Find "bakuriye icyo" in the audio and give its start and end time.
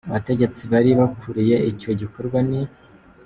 0.99-1.91